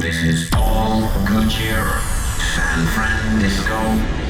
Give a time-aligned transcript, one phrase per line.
[0.00, 0.32] Give me
[2.54, 2.86] San
[3.68, 4.29] night.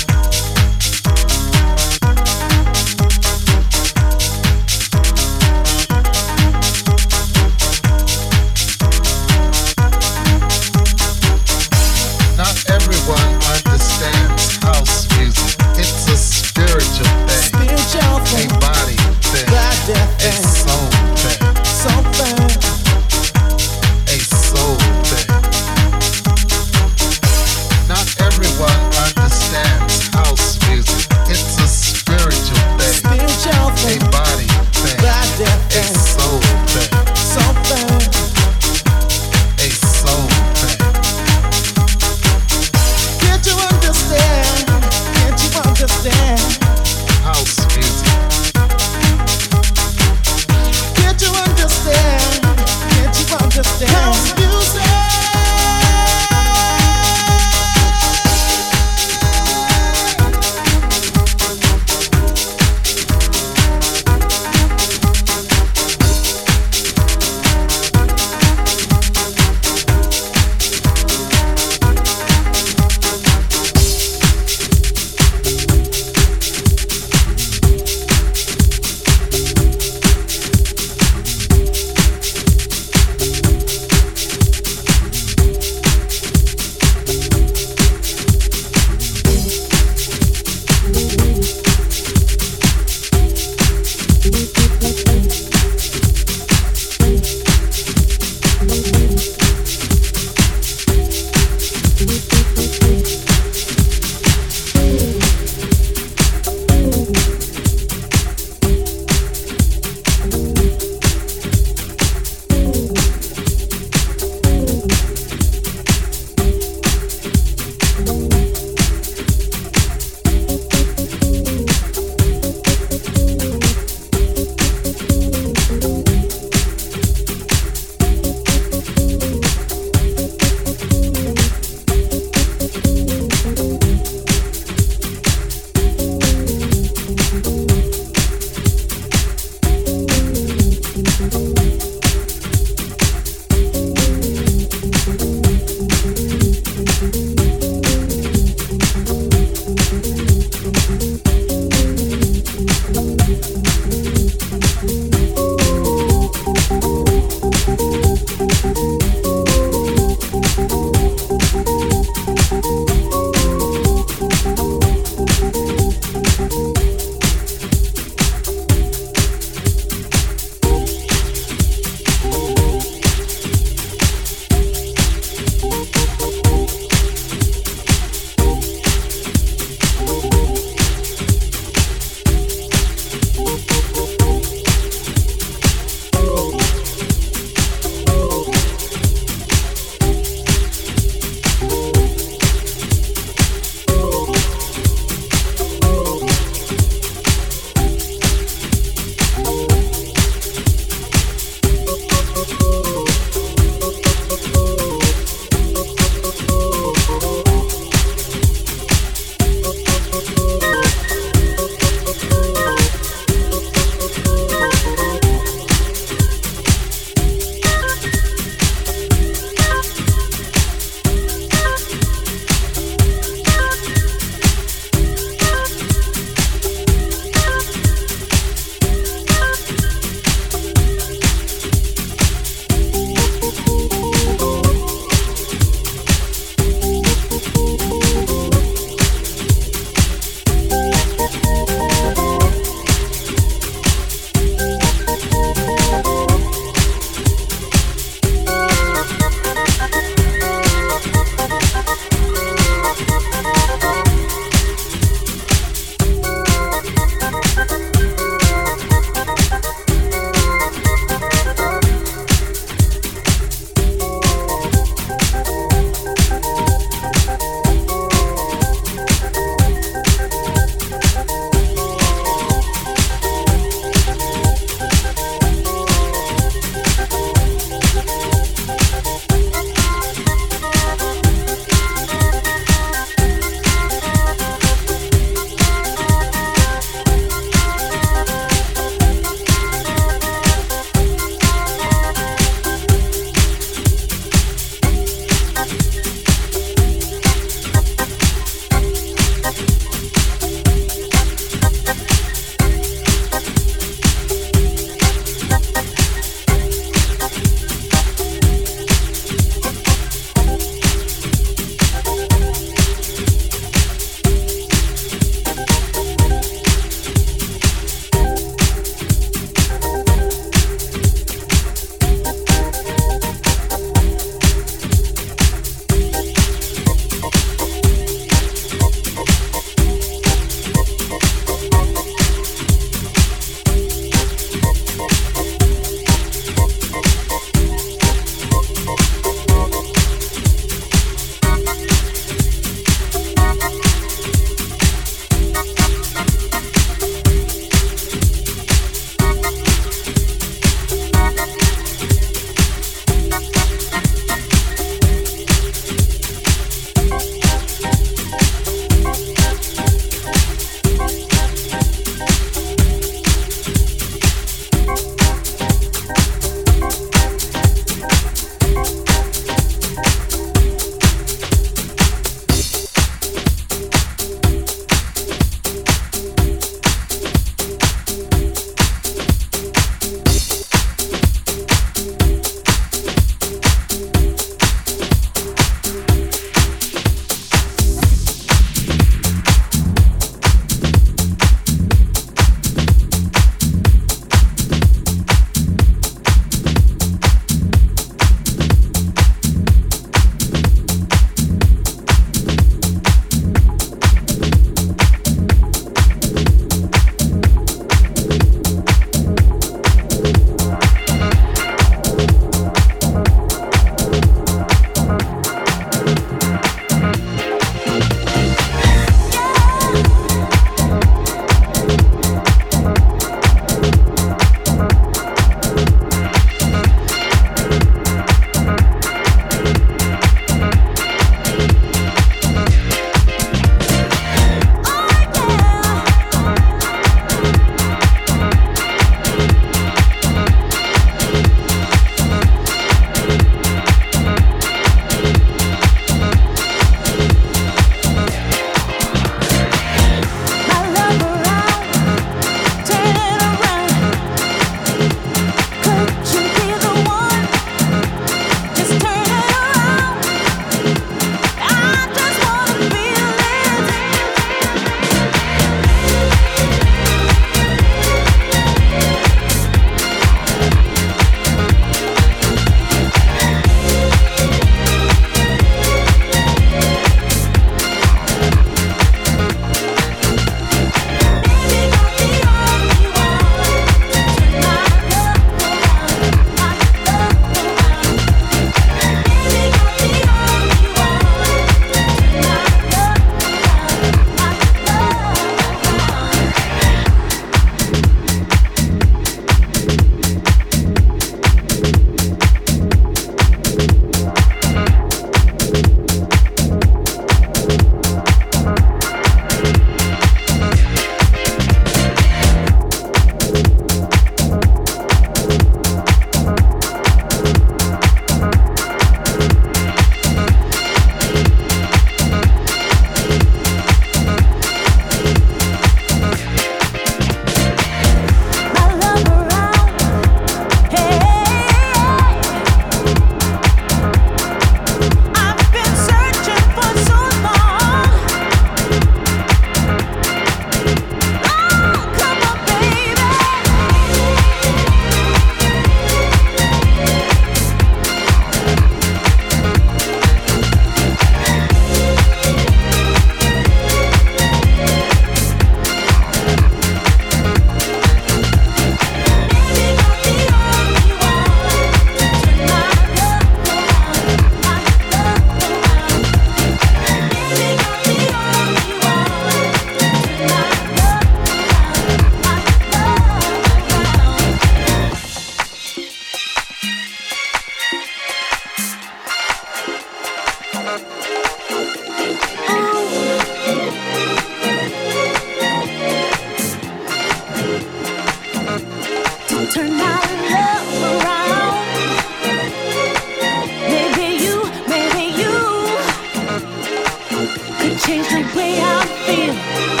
[598.05, 600.00] change the way I feel.